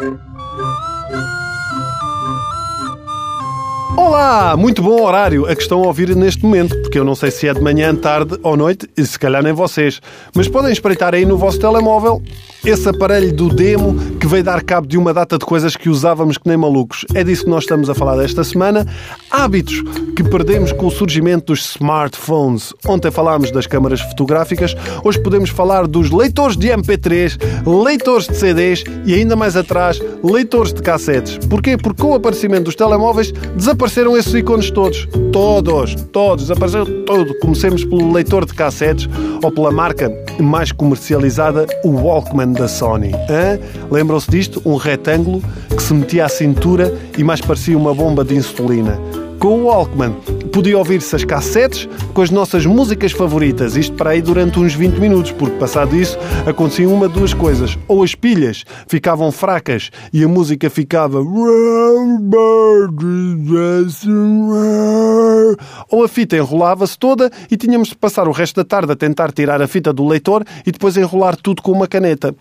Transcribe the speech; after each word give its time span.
Música 0.00 1.39
Olá, 4.02 4.56
muito 4.56 4.80
bom 4.82 5.02
horário 5.02 5.44
a 5.44 5.54
que 5.54 5.60
estão 5.60 5.84
a 5.84 5.86
ouvir 5.86 6.16
neste 6.16 6.42
momento, 6.42 6.74
porque 6.80 6.98
eu 6.98 7.04
não 7.04 7.14
sei 7.14 7.30
se 7.30 7.46
é 7.46 7.52
de 7.52 7.60
manhã, 7.60 7.94
tarde 7.94 8.38
ou 8.42 8.56
noite, 8.56 8.88
e 8.96 9.04
se 9.04 9.18
calhar 9.18 9.42
nem 9.42 9.52
vocês. 9.52 10.00
Mas 10.34 10.48
podem 10.48 10.72
espreitar 10.72 11.14
aí 11.14 11.26
no 11.26 11.36
vosso 11.36 11.60
telemóvel 11.60 12.22
esse 12.64 12.88
aparelho 12.88 13.30
do 13.32 13.50
demo 13.50 13.94
que 14.18 14.26
veio 14.26 14.42
dar 14.42 14.62
cabo 14.62 14.86
de 14.86 14.96
uma 14.96 15.12
data 15.12 15.36
de 15.38 15.44
coisas 15.44 15.76
que 15.76 15.90
usávamos 15.90 16.38
que 16.38 16.48
nem 16.48 16.56
malucos. 16.56 17.04
É 17.14 17.22
disso 17.22 17.44
que 17.44 17.50
nós 17.50 17.64
estamos 17.64 17.90
a 17.90 17.94
falar 17.94 18.16
desta 18.16 18.42
semana. 18.42 18.86
Hábitos 19.30 19.82
que 20.16 20.24
perdemos 20.24 20.72
com 20.72 20.86
o 20.86 20.90
surgimento 20.90 21.46
dos 21.52 21.76
smartphones. 21.76 22.72
Ontem 22.86 23.10
falámos 23.10 23.50
das 23.50 23.66
câmaras 23.66 24.00
fotográficas, 24.00 24.74
hoje 25.04 25.22
podemos 25.22 25.50
falar 25.50 25.86
dos 25.86 26.10
leitores 26.10 26.56
de 26.56 26.68
MP3, 26.68 27.38
leitores 27.84 28.26
de 28.26 28.36
CDs 28.36 28.82
e 29.04 29.14
ainda 29.14 29.36
mais 29.36 29.56
atrás, 29.56 30.00
leitores 30.24 30.72
de 30.72 30.80
cassetes. 30.80 31.38
Porquê? 31.46 31.76
Porque 31.76 32.00
com 32.00 32.12
o 32.12 32.14
aparecimento 32.14 32.64
dos 32.64 32.74
telemóveis 32.74 33.30
desapareceram 33.56 33.89
esses 34.16 34.34
ícones 34.34 34.70
todos. 34.70 35.08
Todos, 35.32 35.94
todos, 36.12 36.44
desapareceram 36.44 37.04
todo. 37.04 37.34
Comecemos 37.40 37.84
pelo 37.84 38.12
leitor 38.12 38.46
de 38.46 38.54
cassetes 38.54 39.08
ou 39.42 39.50
pela 39.50 39.72
marca 39.72 40.10
mais 40.38 40.70
comercializada, 40.70 41.66
o 41.84 41.90
Walkman 41.90 42.52
da 42.52 42.68
Sony. 42.68 43.12
Lembram-se 43.90 44.30
disto? 44.30 44.62
Um 44.64 44.76
retângulo 44.76 45.42
que 45.68 45.82
se 45.82 45.92
metia 45.92 46.26
à 46.26 46.28
cintura 46.28 46.96
e 47.18 47.24
mais 47.24 47.40
parecia 47.40 47.76
uma 47.76 47.92
bomba 47.92 48.24
de 48.24 48.36
insulina. 48.36 48.98
Com 49.40 49.62
o 49.62 49.64
Walkman 49.68 50.12
podia 50.52 50.76
ouvir-se 50.76 51.16
as 51.16 51.24
cassetes 51.24 51.88
com 52.12 52.20
as 52.20 52.28
nossas 52.28 52.66
músicas 52.66 53.12
favoritas, 53.12 53.74
isto 53.74 53.96
para 53.96 54.10
aí 54.10 54.20
durante 54.20 54.60
uns 54.60 54.74
20 54.74 54.98
minutos, 54.98 55.32
porque 55.32 55.56
passado 55.56 55.96
isso 55.96 56.18
acontecia 56.46 56.86
uma 56.86 57.08
duas 57.08 57.32
coisas. 57.32 57.78
Ou 57.88 58.02
as 58.02 58.14
pilhas 58.14 58.66
ficavam 58.86 59.32
fracas 59.32 59.90
e 60.12 60.22
a 60.22 60.28
música 60.28 60.68
ficava. 60.68 61.20
Ou 65.88 66.04
a 66.04 66.08
fita 66.08 66.36
enrolava-se 66.36 66.98
toda 66.98 67.30
e 67.50 67.56
tínhamos 67.56 67.88
de 67.88 67.96
passar 67.96 68.28
o 68.28 68.32
resto 68.32 68.56
da 68.56 68.64
tarde 68.64 68.92
a 68.92 68.96
tentar 68.96 69.32
tirar 69.32 69.62
a 69.62 69.66
fita 69.66 69.90
do 69.90 70.06
leitor 70.06 70.44
e 70.66 70.70
depois 70.70 70.98
enrolar 70.98 71.34
tudo 71.34 71.62
com 71.62 71.72
uma 71.72 71.88
caneta. 71.88 72.34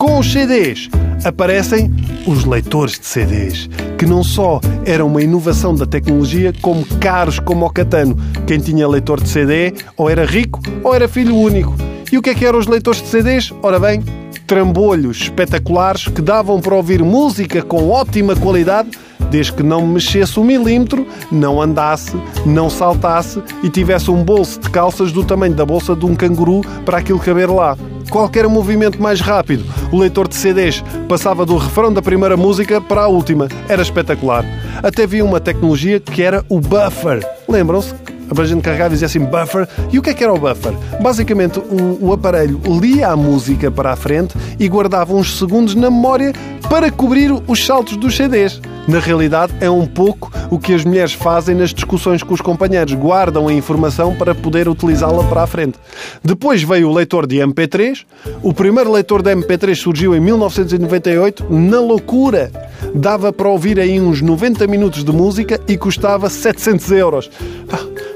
Com 0.00 0.18
os 0.18 0.32
CDs 0.32 0.88
aparecem 1.26 1.94
os 2.26 2.46
leitores 2.46 2.98
de 2.98 3.04
CDs, 3.06 3.68
que 3.98 4.06
não 4.06 4.24
só 4.24 4.58
eram 4.86 5.08
uma 5.08 5.22
inovação 5.22 5.74
da 5.74 5.84
tecnologia, 5.84 6.54
como 6.62 6.86
caros 6.98 7.38
como 7.38 7.66
o 7.66 7.70
catano. 7.70 8.16
Quem 8.46 8.58
tinha 8.58 8.88
leitor 8.88 9.22
de 9.22 9.28
CD 9.28 9.74
ou 9.98 10.08
era 10.08 10.24
rico 10.24 10.58
ou 10.82 10.94
era 10.94 11.06
filho 11.06 11.36
único. 11.36 11.74
E 12.10 12.16
o 12.16 12.22
que 12.22 12.30
é 12.30 12.34
que 12.34 12.46
eram 12.46 12.58
os 12.58 12.66
leitores 12.66 13.02
de 13.02 13.08
CDs? 13.08 13.52
Ora 13.62 13.78
bem, 13.78 14.02
trambolhos 14.46 15.18
espetaculares 15.18 16.08
que 16.08 16.22
davam 16.22 16.62
para 16.62 16.74
ouvir 16.74 17.02
música 17.02 17.60
com 17.60 17.90
ótima 17.90 18.34
qualidade 18.34 18.88
desde 19.30 19.52
que 19.52 19.62
não 19.62 19.86
mexesse 19.86 20.38
um 20.40 20.44
milímetro, 20.44 21.06
não 21.30 21.62
andasse, 21.62 22.16
não 22.44 22.68
saltasse 22.68 23.42
e 23.62 23.70
tivesse 23.70 24.10
um 24.10 24.24
bolso 24.24 24.58
de 24.60 24.68
calças 24.70 25.12
do 25.12 25.24
tamanho 25.24 25.54
da 25.54 25.64
bolsa 25.64 25.94
de 25.94 26.04
um 26.04 26.16
canguru 26.16 26.62
para 26.84 26.98
aquilo 26.98 27.18
caber 27.18 27.48
lá. 27.48 27.76
Qualquer 28.10 28.48
movimento 28.48 29.00
mais 29.00 29.20
rápido, 29.20 29.64
o 29.92 29.98
leitor 29.98 30.28
de 30.28 30.36
CDs 30.36 30.82
passava 31.08 31.44
do 31.44 31.56
refrão 31.56 31.92
da 31.92 32.02
primeira 32.02 32.36
música 32.36 32.80
para 32.80 33.02
a 33.02 33.08
última. 33.08 33.48
Era 33.68 33.82
espetacular. 33.82 34.44
Até 34.82 35.04
havia 35.04 35.24
uma 35.24 35.40
tecnologia 35.40 36.00
que 36.00 36.22
era 36.22 36.44
o 36.48 36.60
buffer. 36.60 37.26
Lembram-se? 37.48 37.94
a 38.38 38.44
gente 38.44 38.62
carregava 38.62 38.90
e 38.90 38.92
dizia 38.92 39.06
assim 39.06 39.18
buffer. 39.18 39.68
E 39.92 39.98
o 39.98 40.02
que 40.02 40.10
é 40.10 40.14
que 40.14 40.22
era 40.22 40.32
o 40.32 40.38
buffer? 40.38 40.72
Basicamente, 41.00 41.58
o, 41.58 41.98
o, 42.00 42.12
aparelho 42.12 42.60
lia 42.80 43.08
a 43.08 43.16
música 43.16 43.70
para 43.70 43.92
a 43.92 43.96
frente 43.96 44.36
e 44.58 44.68
guardava 44.68 45.14
uns 45.14 45.36
segundos 45.36 45.74
na 45.74 45.90
memória 45.90 46.32
para 46.68 46.90
cobrir 46.90 47.32
os 47.32 47.66
saltos 47.66 47.96
dos 47.96 48.16
CDs. 48.16 48.60
Na 48.90 48.98
realidade, 48.98 49.52
é 49.60 49.70
um 49.70 49.86
pouco 49.86 50.32
o 50.50 50.58
que 50.58 50.74
as 50.74 50.84
mulheres 50.84 51.12
fazem 51.12 51.54
nas 51.54 51.72
discussões 51.72 52.24
com 52.24 52.34
os 52.34 52.40
companheiros. 52.40 52.92
Guardam 52.94 53.46
a 53.46 53.52
informação 53.52 54.16
para 54.16 54.34
poder 54.34 54.68
utilizá-la 54.68 55.22
para 55.22 55.44
a 55.44 55.46
frente. 55.46 55.78
Depois 56.24 56.60
veio 56.64 56.88
o 56.88 56.92
leitor 56.92 57.24
de 57.24 57.36
MP3. 57.36 58.04
O 58.42 58.52
primeiro 58.52 58.90
leitor 58.90 59.22
de 59.22 59.32
MP3 59.32 59.76
surgiu 59.76 60.12
em 60.12 60.18
1998, 60.18 61.46
na 61.48 61.78
loucura. 61.78 62.50
Dava 62.92 63.32
para 63.32 63.48
ouvir 63.48 63.78
aí 63.78 64.00
uns 64.00 64.20
90 64.20 64.66
minutos 64.66 65.04
de 65.04 65.12
música 65.12 65.60
e 65.68 65.78
custava 65.78 66.28
700 66.28 66.90
euros. 66.90 67.30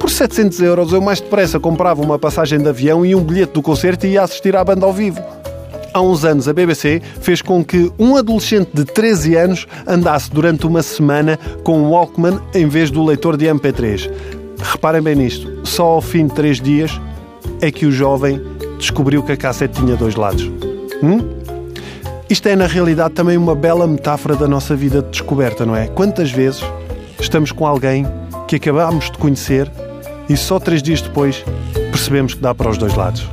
Por 0.00 0.10
700 0.10 0.60
euros 0.62 0.92
eu 0.92 1.00
mais 1.00 1.20
depressa 1.20 1.60
comprava 1.60 2.02
uma 2.02 2.18
passagem 2.18 2.58
de 2.58 2.68
avião 2.68 3.06
e 3.06 3.14
um 3.14 3.22
bilhete 3.22 3.52
do 3.52 3.62
concerto 3.62 4.04
e 4.04 4.14
ia 4.14 4.22
assistir 4.22 4.56
à 4.56 4.64
banda 4.64 4.84
ao 4.84 4.92
vivo. 4.92 5.22
Há 5.96 6.00
uns 6.02 6.26
anos 6.26 6.46
a 6.46 6.52
BBC 6.52 7.00
fez 7.22 7.40
com 7.40 7.64
que 7.64 7.90
um 7.98 8.16
adolescente 8.16 8.68
de 8.74 8.84
13 8.84 9.34
anos 9.34 9.66
andasse 9.86 10.30
durante 10.30 10.66
uma 10.66 10.82
semana 10.82 11.38
com 11.64 11.80
um 11.80 11.88
Walkman 11.88 12.38
em 12.52 12.68
vez 12.68 12.90
do 12.90 13.02
leitor 13.02 13.34
de 13.34 13.46
MP3. 13.46 14.10
Reparem 14.60 15.00
bem 15.00 15.14
nisto, 15.14 15.66
só 15.66 15.84
ao 15.84 16.02
fim 16.02 16.26
de 16.26 16.34
3 16.34 16.60
dias 16.60 17.00
é 17.62 17.70
que 17.70 17.86
o 17.86 17.90
jovem 17.90 18.38
descobriu 18.76 19.22
que 19.22 19.32
a 19.32 19.38
cassete 19.38 19.80
tinha 19.80 19.96
dois 19.96 20.16
lados. 20.16 20.42
Hum? 21.02 21.20
Isto 22.28 22.50
é, 22.50 22.56
na 22.56 22.66
realidade, 22.66 23.14
também 23.14 23.38
uma 23.38 23.54
bela 23.54 23.86
metáfora 23.86 24.36
da 24.36 24.46
nossa 24.46 24.76
vida 24.76 25.00
de 25.00 25.08
descoberta, 25.08 25.64
não 25.64 25.74
é? 25.74 25.86
Quantas 25.86 26.30
vezes 26.30 26.60
estamos 27.18 27.52
com 27.52 27.66
alguém 27.66 28.06
que 28.46 28.56
acabámos 28.56 29.10
de 29.10 29.16
conhecer 29.16 29.72
e 30.28 30.36
só 30.36 30.60
três 30.60 30.82
dias 30.82 31.00
depois 31.00 31.42
percebemos 31.90 32.34
que 32.34 32.42
dá 32.42 32.54
para 32.54 32.68
os 32.68 32.76
dois 32.76 32.94
lados. 32.94 33.26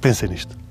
Pensem 0.00 0.28
nisto. 0.28 0.67